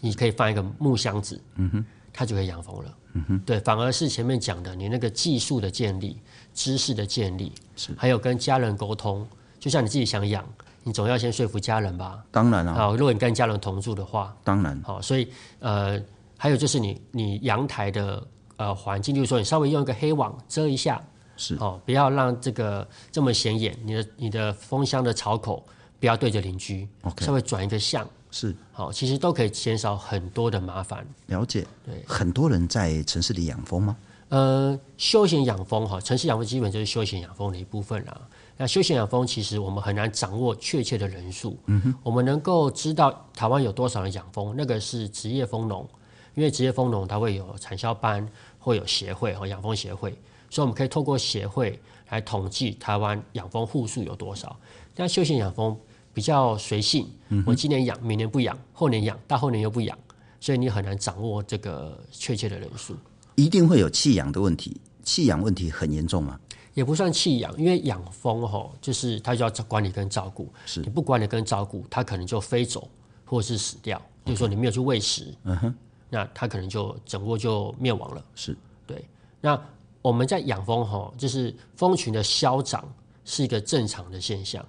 [0.00, 2.96] 你可以放一个木箱子，嗯哼，它就可以养蜂了。
[3.12, 6.18] 嗯哼，对，反而是前面讲的，你那个技术的建立、
[6.52, 9.26] 知识的建立，是还有跟家人沟通。
[9.58, 10.44] 就像你自己想养，
[10.82, 12.22] 你总要先说服家人吧。
[12.30, 12.74] 当然了。
[12.74, 14.80] 好，如果你跟家人同住的话，当然。
[14.82, 16.00] 好，所以呃，
[16.38, 18.26] 还有就是你你阳台的
[18.56, 21.02] 呃环境，就是说你稍微用一个黑网遮一下。
[21.36, 23.76] 是哦，不要让这个这么显眼。
[23.84, 25.64] 你的你的蜂箱的槽口
[26.00, 27.24] 不要对着邻居，Okay.
[27.24, 28.08] 稍微转一个向。
[28.30, 31.06] 是好，其实都可以减少很多的麻烦。
[31.26, 33.96] 了解，对，很多人在城市里养蜂吗？
[34.28, 38.20] 呃，休闲养蜂哈，城市养蜂基本就是休闲养蜂的一部分啦。
[38.58, 41.56] 那休闲养蜂其实我们很难掌握确切的人数。
[41.66, 45.88] 嗯哼，我们能够知道台湾有多少人养蜂，那个是职业蜂农，
[46.34, 50.18] 因为职业蜂农它会有产销班，会有协会和养蜂协会。
[50.50, 51.78] 所以我们可以透过协会
[52.10, 54.56] 来统计台湾养蜂户数有多少。
[54.94, 55.78] 但休闲养蜂
[56.14, 57.06] 比较随性，
[57.44, 59.98] 我今年养，明年不养，后年养，大后年又不养，
[60.40, 62.96] 所以你很难掌握这个确切的人数。
[63.34, 66.40] 一定会有弃养的问题，弃养问题很严重吗？
[66.72, 70.50] 也不算弃养，因为养蜂吼，就是它就要管理跟照顾。
[70.64, 72.88] 是你不管理跟照顾，它可能就飞走
[73.26, 74.00] 或者是死掉。
[74.24, 75.74] 就是说你没有去喂食，嗯哼，
[76.08, 78.24] 那它可能就整个就灭亡了。
[78.34, 78.56] 是
[78.86, 79.04] 对，
[79.42, 79.60] 那。
[80.06, 82.88] 我们在养蜂吼，就是蜂群的消长
[83.24, 84.64] 是一个正常的现象，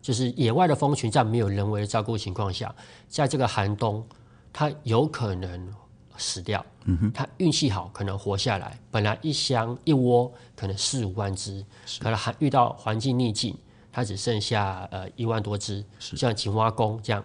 [0.00, 2.74] 就是野外的蜂群在没有人为的照顾情况下，
[3.06, 4.02] 在这个寒冬，
[4.50, 5.68] 它有可能
[6.16, 6.64] 死掉。
[6.84, 8.80] 嗯哼，它运气好可能活下来。
[8.90, 11.62] 本来一箱一窝可能四五万只，
[11.98, 13.54] 可能还遇到环境逆境，
[13.92, 17.22] 它只剩下呃一万多只，像井蛙公这样。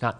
[0.00, 0.12] 那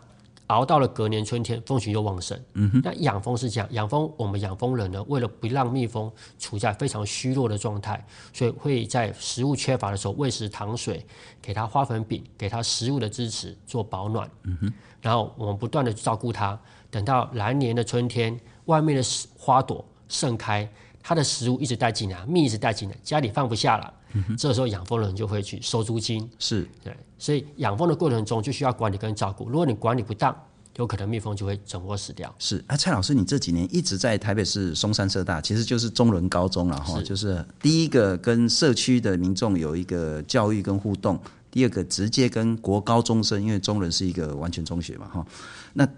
[0.49, 2.39] 熬到了隔年春天，蜂群又旺盛。
[2.53, 11.05] 嗯哼，那养蜂是这样，养蜂我们养蜂人呢，为了不让蜜蜂处在非常虚弱的状态，所以会在食物缺乏的时候喂食糖水，
[11.41, 14.31] 给它花粉饼，给它食物的支持做保暖。
[14.43, 16.59] 嗯哼，然后我们不断的照顾它，
[16.91, 19.03] 等到来年的春天，外面的
[19.39, 20.69] 花朵盛开，
[21.03, 26.29] 它的食物一直带进来，蜜一直带进来，家里放不下了，嗯、这个时候养蜂人就会去收租金。
[26.39, 29.49] 是对，所以养蜂的过程中就需要管理跟照顾。
[29.49, 30.35] 如果你管理不当，
[30.77, 32.35] 有可能蜜蜂就会整窝死掉。
[32.39, 41.17] 是啊，蔡老师，你这几年一直在台北市松山社大，其实就是中仑高中了哈，就是第一个跟社区的民众有一个教育跟互动，
[41.51, 45.25] 第二个直接跟国高中生，因为中仑是一个完全中学嘛哈。
[45.73, 45.89] 那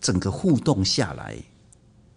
[0.00, 1.36] 整个互动下来，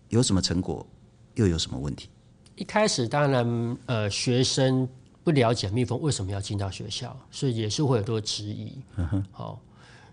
[0.08, 0.88] 有什么成果，
[1.36, 2.08] 又有什么问题？
[2.56, 4.88] 一开始当然呃，学生
[5.23, 8.81] 不了解蜜蜂为什么要进到学校，所以也是会有多质疑。
[8.95, 9.60] 嗯哼，好，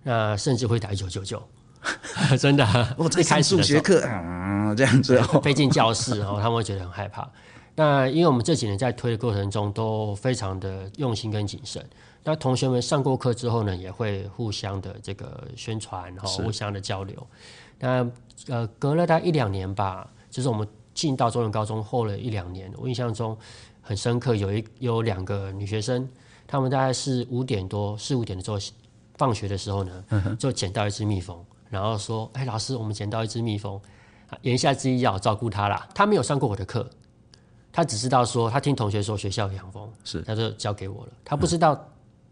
[0.02, 1.42] 那甚至会打一九九九。
[2.38, 7.30] 真的，我在开数学课啊，这样子哦，飞进教室哦，他们会觉得很害怕。
[7.76, 11.84] 那因为我们这几年在推的过程中都非常的用心跟谨慎。
[12.24, 17.26] 那同学们上过课之后呢，也会互相的这个宣传，然后互相的交流。
[17.78, 18.04] 那
[18.48, 23.38] 呃，隔了大概一两年吧，就是我们进到中文高中后了一两年，我印象中
[23.88, 26.06] 很深刻，有一有两个女学生，
[26.46, 28.58] 她们大概是五点多四五点的时候
[29.16, 30.04] 放学的时候呢，
[30.38, 31.42] 就捡到一只蜜蜂。
[31.70, 33.80] 然后说：“哎，老师，我们捡到一只蜜蜂，
[34.42, 35.88] 言下之意要照顾它啦。
[35.94, 36.86] 他没有上过我的课，
[37.72, 41.12] 他只知道说他听同学说学校有养蜂，是他就交给我了。
[41.24, 41.82] 他不知道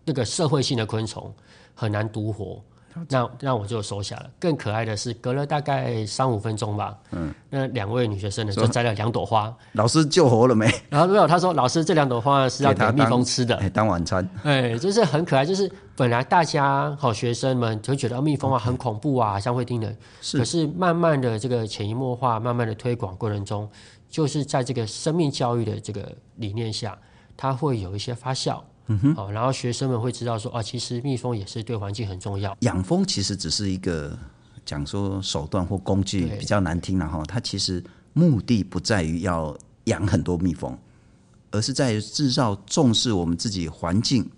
[0.04, 1.34] 那个社会性的昆虫
[1.74, 2.62] 很难独活。”
[3.08, 4.30] 那那我就收下了。
[4.38, 9.54] 更可爱的是，隔了大概三五分钟吧，嗯，那两位女学生呢就摘了两朵花。
[9.72, 10.70] 老师救活了没？
[10.88, 14.28] 然后没有，他说老师这两朵花是要给蜜蜂吃的，当，当晚餐。
[14.42, 15.44] 哎，就是很可爱。
[15.44, 19.96] 就是本来大家好学生们就觉得蜜蜂啊很恐怖啊，像会叮人。
[20.20, 20.38] 是。
[20.38, 23.68] 可是慢慢的这个潜移默化，慢慢的推广过程中，
[24.08, 26.96] 就是在这个生命教育的这个理念下，
[27.36, 28.60] 它会有一些发酵。
[28.88, 32.56] 嗯哼，好，然后学生们会知道说，啊，其实蜜蜂也是对环境很重要。
[32.60, 34.16] 养蜂其实只是一个
[34.64, 40.76] 讲说手段或工具，比较难听，然后它其实目的不在于要养很多蜜蜂，
[41.50, 44.28] 而是在于制造重视我们自己环境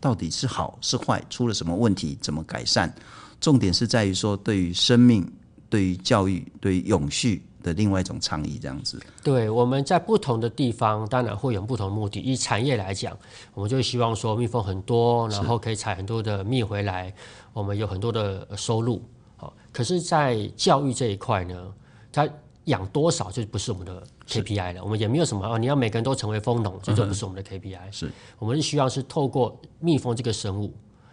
[0.00, 2.94] 到底是好是坏，出了什么问题，怎么改善。
[3.40, 5.26] 重点是在于说，对于生命、
[5.68, 7.42] 对于教育、对于永续。
[7.64, 9.00] 的另外一种倡议，这样子。
[9.22, 12.20] 对，我们在不同的地方，当然会有不同的目的。
[12.20, 13.16] 以产业来讲，
[13.54, 17.12] 我们就希望说蜜蜂很多，然后可以采很多的蜜回来，
[17.54, 19.02] 我们有很多的收入。
[19.36, 21.72] 好，可是，在教育这一块呢，
[22.12, 22.28] 它
[22.66, 24.84] 养多少就不是我们的 KPI 了。
[24.84, 27.90] 我们也没有什么哦，你要每个人都成为蜂农，这就不是我们的 KPI。
[27.90, 30.72] 是我们是希望是透过蜜蜂这个生物，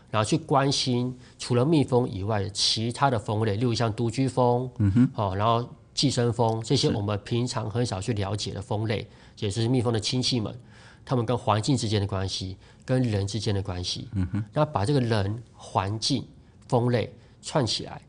[0.10, 5.66] 然后去关心除了蜜蜂以外的其他的蜂类，例如像独居蜂，嗯哼，好，然后。
[5.94, 9.08] 寄生蜂这些我们平常很少去了解的蜂类，
[9.40, 10.58] 也就是蜜蜂的亲戚们，
[11.04, 14.08] 他们跟环境之间的关系，跟人之间的关系。
[14.14, 16.26] 嗯哼，那把这个人、环境、
[16.68, 18.02] 蜂类串起来，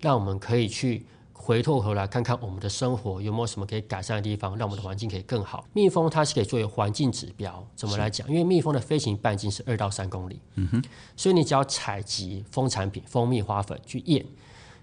[0.00, 5.64] 让我们可以去回头回来看看我们的生活有没有什么可以改善的地方，让我们的环境可以更好。
[5.72, 8.28] 蜜蜂它是可以作为环境指标，怎么来讲？
[8.28, 10.40] 因为蜜蜂的飞行半径是二到三公里。
[10.56, 10.84] 嗯哼，
[11.16, 14.22] 所以你只要采集蜂产品、蜂蜜、花粉去验，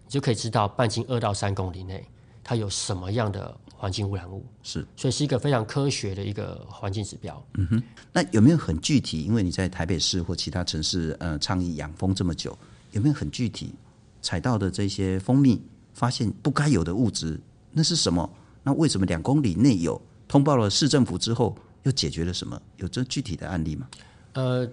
[0.06, 2.04] 你就可以知道半径二到三公里内。
[2.48, 4.46] 它有什么样的环境污染物？
[4.64, 7.46] 是，所以是一个非常科学的一个环境指标。
[7.56, 7.84] 嗯哼，
[8.14, 9.24] 那有没有很具体？
[9.24, 12.58] 因为你在台北市或其他城市，呃，倡议养蜂这么久，
[12.94, 13.76] 有没有很具体
[14.22, 15.62] 采到的这些蜂蜜，
[15.94, 17.38] 发现不该有的物质？
[17.74, 18.30] 那是什么？
[18.64, 20.02] 那为什么两公里内有？
[20.26, 22.58] 通报了市政府之后，又解决了什么？
[22.78, 23.90] 有这具体的案例吗？
[24.36, 24.66] 呃，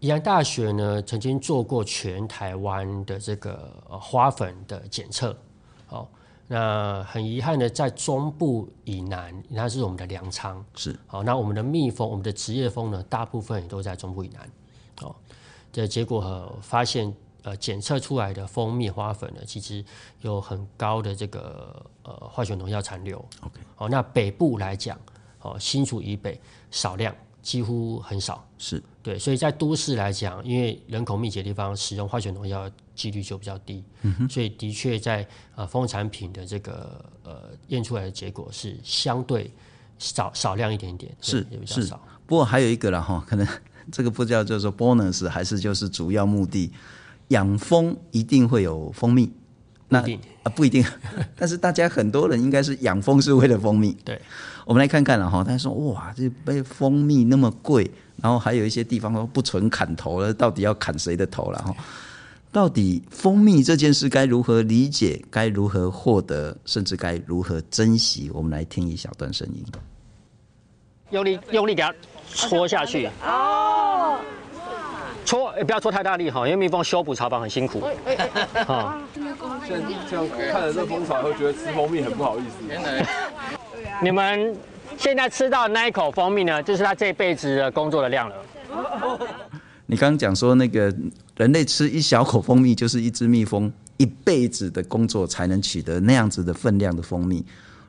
[0.00, 5.38] 宜兰大学呢，曾经做过全台湾的这个花粉的检测，好。
[6.52, 10.62] 那很遗憾的，在中部以南，那是我们的粮仓。
[10.74, 14.50] 是好，那我们的蜜蜂，我们的职业蜂呢，大部分也都在中部以南。
[15.00, 15.16] 哦，
[15.72, 17.10] 这结果发现，
[17.42, 19.82] 呃，检测出来的蜂蜜花粉呢，其实
[20.20, 23.16] 有很高的这个呃化学农药残留。
[23.40, 25.00] OK，好，那北部来讲，
[25.40, 26.38] 哦，新竹以北
[26.70, 27.14] 少量。
[27.40, 39.50] 几乎很少，是对，所以在都市来讲，因为人口密集的地方，使用化学农药几率就比较低，嗯，所以的确在呃蜂产品的这个呃验出来的结果是相对
[39.98, 42.00] 少少量一点点，是也比较少。
[42.26, 43.46] 不过还有一个了哈，可能
[43.90, 46.70] 这个不叫叫做 bonus，还是就是主要目的，
[47.28, 49.32] 养蜂一定会有蜂蜜。
[49.88, 50.06] 那啊、
[50.44, 50.82] 呃、不一定，
[51.36, 53.92] 但是大家很多人应该是养蜂是为了蜂蜜。
[54.04, 54.18] 对，
[54.64, 55.44] 我们来看看了哈。
[55.44, 61.74] 他说哇，这杯蜂蜜那么贵，然后还有一些地方说不准砍头了，到底要砍谁的头了哈？
[62.52, 65.18] 到底蜂蜜这件事该如何理解？
[65.30, 66.54] 该如何获得？
[66.66, 68.30] 甚至该如何珍惜？
[68.34, 69.64] 我们来听一小段声音。
[71.10, 71.94] 用力用力给它
[72.28, 73.08] 戳下去。
[73.24, 74.18] 哦。
[75.24, 77.80] 戳，欸、不要戳太大力哈，因为蜜蜂修补巢房很辛苦。
[78.66, 79.00] 啊，
[79.66, 82.56] 现在 这样看着这蜂巢，会觉得吃蜂蜜很不好意思。
[84.02, 84.54] 你们
[85.02, 88.36] 现在吃到那一口蜂蜜呢，就是他这辈子的工作的量了。
[89.86, 90.94] 你刚刚讲说，那个
[91.36, 97.44] 人类吃一小口蜂蜜，就是一只蜜蜂一辈子的工作才能取得那样子的分量的蜂蜜。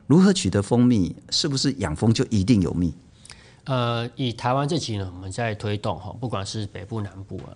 [0.08, 1.14] 如何取得蜂蜜？
[1.30, 2.92] 是不是养蜂就一定有蜜？
[3.66, 7.54] 呃，以台湾这几年我们在推动哈，不管是北部南部啊，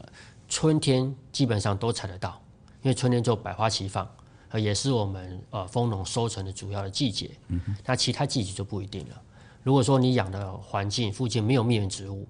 [0.49, 2.40] 春天基本上都采得到，
[2.83, 4.09] 因为春天就百花齐放，
[4.55, 7.29] 也是我们呃蜂农收成的主要的季节。
[7.49, 9.21] 嗯哼，那其他季节就不一定了。
[9.62, 12.27] 如果说你养的环境附近没有蜜源植物，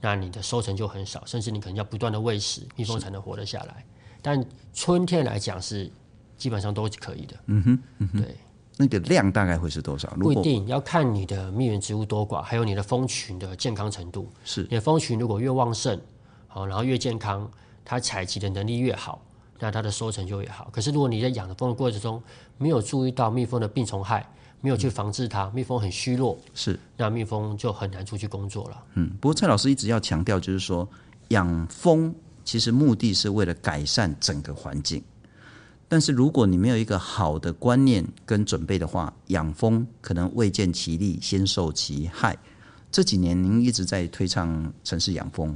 [0.00, 3.84] 那你的收成就很少，甚至你可能要不断的喂食，蜜蜂才能活得下来。
[4.20, 5.90] 但春天来讲是
[6.36, 7.36] 基本上都是可以的。
[7.46, 8.36] 嗯哼，嗯哼，对。
[8.78, 10.08] 那个量大概会是多少？
[10.12, 14.28] 不一定要看你的蜜源植物多寡，还有你的蜂群的健康程度。
[14.44, 16.00] 是，你的蜂群如果越旺盛，
[16.48, 17.48] 好，然后越健康，
[17.84, 19.22] 它采集的能力越好，
[19.58, 20.70] 那它的收成就越好。
[20.72, 22.20] 可是如果你在养的蜂的过程中
[22.56, 24.26] 没有注意到蜜蜂的病虫害，
[24.62, 28.82] 没有去防治它，蜜蜂很虚弱，是，那蜜蜂就很难出去工作了。
[28.94, 30.88] 嗯，不过蔡老师一直要强调，就是说
[31.28, 35.02] 养蜂其实目的是为了改善整个环境。
[35.88, 42.38] 但是如果你没有一个好的观念跟准备的话，养蜂可能未见其利，先受其害。
[42.90, 45.54] 这几年您一直在推倡城市养蜂，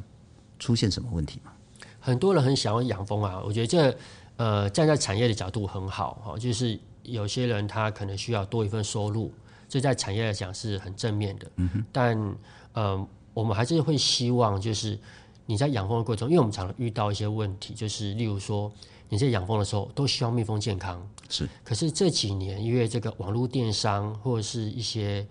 [0.59, 1.53] 出现什么问题吗？
[2.01, 3.97] 很多人很想要养蜂啊，我觉得这
[4.37, 9.33] 呃站在产业的角度很好哈，就是有些人他可能需要多一份收入，
[9.69, 11.51] 这在产业来讲是很正面的。
[11.57, 11.85] 嗯哼。
[11.93, 12.37] 但
[12.73, 14.99] 呃，我们还是会希望就是
[15.47, 18.71] 你在养蜂的过程中，因为我们常常遇到一些问题，就是例如说。
[19.09, 21.49] 你在养蜂的时候都希望蜜蜂健康，是。
[21.63, 25.25] 可是这几年因为这个网络电商或者是一些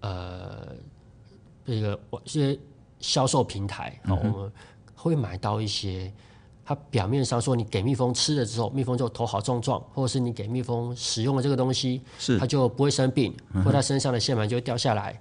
[0.00, 0.68] 呃
[1.66, 2.58] 这个一些
[3.00, 4.52] 销售平台，嗯、我们
[4.94, 6.10] 会买到一些，
[6.68, 15.18] 它表面上说你给蜜蜂吃了之后，蜜蜂就头好壮壮，或者是你给蜜蜂使用了这个东西，是它就不会生病，嗯、或它身上的线盘就会掉下来。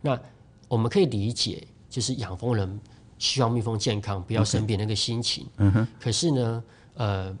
[0.00, 0.18] 那
[0.66, 2.80] 我们可以理解，就是养蜂人
[3.20, 5.46] 希望蜜蜂健康，不要生病那个心情。
[5.58, 5.86] 嗯哼。
[6.00, 6.64] 可是呢？
[6.94, 7.34] 呃，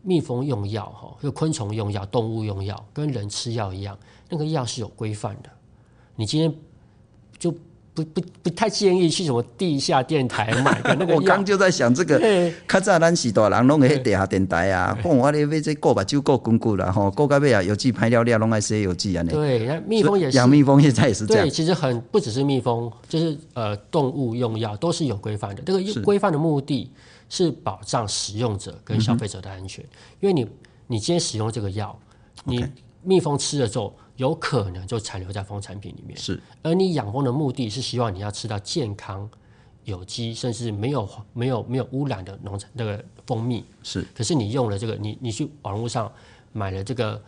[0.00, 3.98] 蜜蜂用药哈，就昆虫用药、动物用药，跟人吃药一样，
[4.30, 5.50] 那个药是有规范的。
[6.16, 6.52] 你今天
[7.38, 7.54] 就
[7.94, 11.16] 不不不太建议去什么地下电台买 的那个药。
[11.16, 12.20] 我刚就在想这个，
[12.68, 19.22] 较早咱是大人拢会地下电台啊，讲我咧买这过把酒过滚滚啦吼，过到尾啊有机排料料拢爱写有机啊。
[19.22, 21.46] 对，那蜜蜂也是养蜜蜂现在也是这样。
[21.46, 25.62] 对，其实很不只是蜜蜂，就是呃动物用药都是有规范的。
[25.64, 26.90] 这个规范的目的。
[27.30, 29.88] 是保障使用者跟消费者的安全，嗯、
[30.20, 30.46] 因为你
[30.86, 31.98] 你今天使用这个药，
[32.44, 32.64] 你
[33.02, 36.16] 蜜蜂吃了之后，有可能就残留在蜂产品里面。
[36.16, 39.28] 是，而你养蜂的目的是希望你要吃到健康、
[39.84, 43.64] 有机，甚至没有没有没有污染的农产那个蜂蜜。
[43.82, 46.10] 是，可是你用了这个，你你去网络上
[46.52, 47.22] 买了这个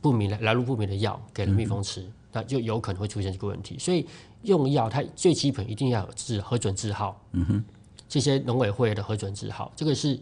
[0.00, 3.78] 不明来来路不明的药给了蜜蜂吃，嗯、那就有可能会出现这个问题。
[3.78, 4.06] 所以
[4.42, 7.20] 用药它最基本一定要有字核准字号。
[7.32, 7.64] 嗯哼。
[8.08, 10.16] 这些农委会的核准字号，这个是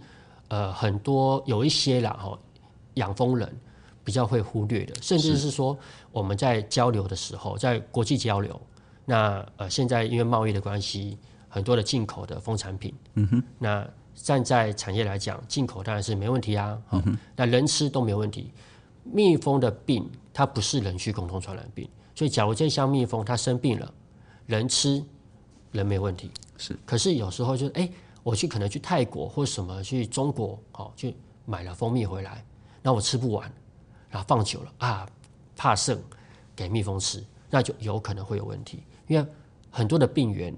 [0.48, 2.37] 呃很多有一些啦哈
[2.94, 3.55] 养蜂人
[4.04, 5.76] 比较会忽略的，甚至是说
[6.12, 8.60] 我们在交流的时候，在国际交流，
[9.04, 18.52] 那呃现在因为贸易的关系，很多的进口的蜂产品，嗯哼，那站在产业来讲，进口当然是没问题啊，嗯，那人吃都没有问题。
[19.02, 23.92] 蜜蜂的病它不是人畜共同传染病，所以假如这箱蜜蜂它生病了，
[24.46, 25.02] 人吃
[25.72, 26.30] 人没有问题。
[26.56, 31.14] 是，可是有时候就哎、欸，我去可能去泰国或什么去中国，哦，去
[31.44, 32.42] 买了蜂蜜回来，
[32.82, 33.52] 那我吃不完，
[34.14, 35.05] 然后放久了啊，
[35.57, 36.00] 怕剩，
[36.55, 39.27] 给蜜蜂吃，那就有可能会有问题，因为
[39.72, 40.55] 很多的病源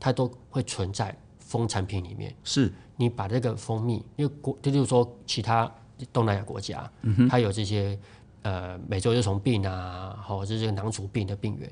[0.00, 2.34] 它都会存在蜂产品里面。
[2.42, 5.70] 是，你把这个蜂蜜，因为国，就就是说其他
[6.10, 7.98] 东南亚国家，嗯哼，它有这些
[8.40, 11.70] 呃美洲幼虫病啊，或者这个囊肿病的病源，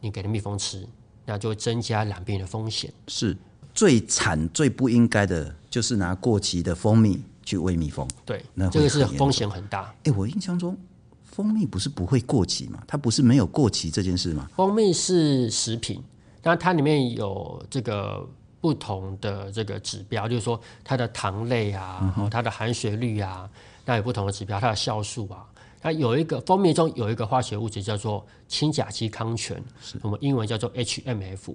[0.00, 0.86] 你给了蜜蜂吃。
[1.30, 2.90] 那就会增加染病的风险。
[3.06, 3.36] 是
[3.74, 8.06] 最惨、最不应该的，就是拿过期的蜂蜜去喂蜜蜂。
[8.26, 9.84] 对，那这个是风险很大。
[9.84, 10.76] 哎、欸，我印象中
[11.24, 12.82] 蜂蜜不是不会过期吗？
[12.86, 14.50] 它不是没有过期这件事吗？
[14.54, 16.02] 蜂蜜是食品，
[16.42, 18.28] 那它里面有这个
[18.60, 23.48] 不同的这个指标，就是说它的糖类啊，然后它的含水率啊，
[23.86, 25.46] 那有不同的指标，它的酵素啊。
[25.88, 29.58] 它有一个蜂蜜中有一个化学物质叫做氢甲基糠醛，
[30.02, 31.54] 我们英文叫做 HMF，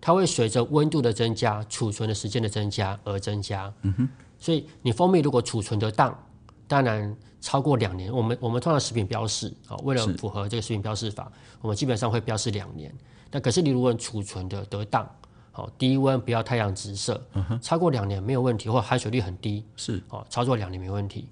[0.00, 3.72] 它会随着温度的增加、储存的时间的增加而增加。
[4.36, 6.12] 所以你蜂蜜如果储存得当，
[6.66, 12.92] 当然超过两年，我们我们通常食品标示啊，为了符合这个食品标示法，我们基本上会标示两年。
[13.30, 15.08] 那可是你如果储存的得当，
[15.52, 17.24] 好低温不要太阳直射，
[17.62, 21.28] 超过两年没有问题，或含水率很低，是哦，操作两年没问题。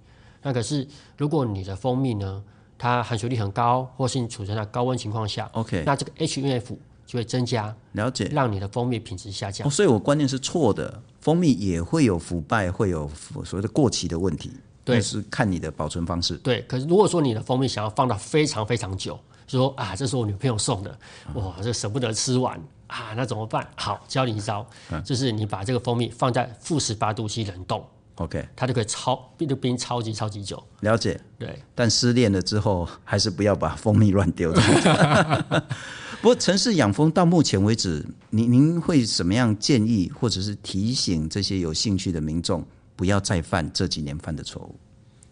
[0.46, 0.86] 那可是，
[1.16, 2.40] 如果你的蜂蜜呢，
[2.78, 9.66] 它含水率很高，或是你储存在高温情况下，OK，那这个 HNF 就会增加，了解，让你的蜂蜜品质下降。
[9.66, 13.10] 哦，所以我观念是错的，蜂蜜也会有腐败，会有
[13.44, 14.52] 所谓的过期的问题。
[14.84, 16.36] 对，是看你的保存方式。
[16.36, 19.18] 对，可是如果说你的蜂蜜想要放到非常非常久，
[19.48, 20.96] 说啊，这是我女朋友送的，
[21.34, 23.68] 哇，这舍不得吃完啊，那怎么办？
[23.74, 27.84] 好，教你一招，嗯、就是你把这个蜂蜜放在负十八度 C 冷冻
[28.16, 30.62] ，OK，它就可以超冰的冰超级超级久。
[30.80, 31.18] 了解。
[31.38, 34.52] 对，但失恋了之后，还是不要把蜂蜜乱丢。
[36.20, 42.64] 不过，城市养蜂到目前为止，您您会怎么样建议，或者是提醒这些有兴趣的民众？
[42.96, 44.74] 不要再犯这几年犯的错误。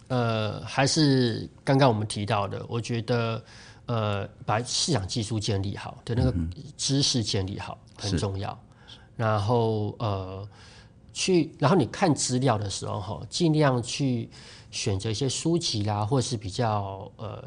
[0.09, 3.43] 呃，还是刚刚我们提到的，我觉得，
[3.87, 6.35] 呃，把市场技术建立好的那个
[6.76, 8.57] 知识建立好很重要。
[9.16, 10.47] 然后，呃，
[11.14, 14.28] 去，然后你看资料的时候，哈，尽量去
[14.70, 17.42] 选择一些书籍啦，或是比较呃。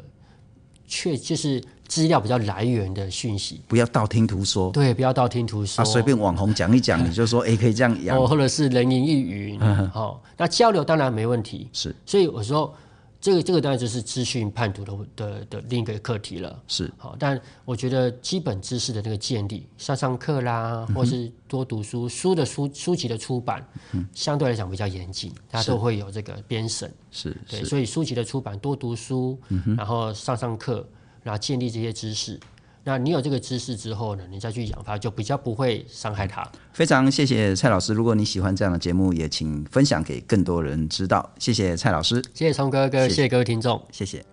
[0.90, 4.70] 确就是资料比较来源的讯息，不要道听途说。
[4.70, 5.82] 对，不要道听途说。
[5.82, 8.16] 啊，随便网红讲一讲， 你就说哎，可以这样养。
[8.16, 9.60] 哦，或者是人云亦云。
[9.92, 11.68] 哦，那交流当然没问题。
[11.74, 12.74] 是，所以我说。
[13.20, 16.62] 这个这个当然就是资讯判读的的的另一个课题了。
[16.68, 26.92] 是好，但我觉得基本知识的那个建立，上上课啦，或是多读书，书的书书籍的出版，嗯，相对来讲比较严谨，它都会有这个编审。
[27.10, 30.86] 是对，所以书籍的出版，多读书，嗯，然后上上课，
[31.22, 32.38] 然后建立这些知识。
[32.84, 36.46] 那你有这个知识之后呢，你再去养它就比较不会伤害它。
[36.72, 41.30] 非常谢谢蔡老师，如果你喜欢这样的节目，也请分享给更多人知道。
[41.38, 44.24] 谢谢蔡老师，谢谢聪哥哥，谢谢各位听众，谢谢。